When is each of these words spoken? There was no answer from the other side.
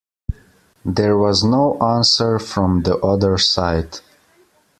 There 0.83 1.15
was 1.15 1.43
no 1.43 1.77
answer 1.77 2.39
from 2.39 2.81
the 2.81 2.97
other 3.01 3.37
side. 3.37 3.99